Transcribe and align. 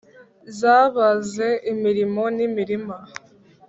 Zabaze 0.57 1.47
imirimo 1.71 2.23
n’imirima, 2.35 2.97